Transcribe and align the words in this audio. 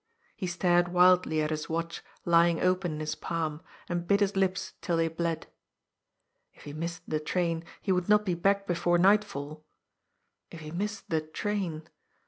He 0.35 0.47
stared 0.47 0.87
wildly 0.87 1.43
at 1.43 1.51
his 1.51 1.69
watch 1.69 2.03
lying 2.25 2.59
open 2.59 2.93
in 2.93 2.99
his 3.01 3.13
palm, 3.13 3.61
and 3.87 4.07
bit 4.07 4.19
his 4.19 4.35
lips 4.35 4.73
till 4.81 4.97
they 4.97 5.07
bled. 5.07 5.45
If 6.55 6.63
he 6.63 6.73
missed 6.73 7.03
the 7.07 7.19
train, 7.19 7.63
he 7.83 7.91
would 7.91 8.09
not 8.09 8.25
be 8.25 8.33
back 8.33 8.65
before 8.65 8.97
nightfall. 8.97 9.63
If 10.49 10.61
he 10.61 10.71
missed 10.71 11.11
the 11.11 11.21
train! 11.21 11.87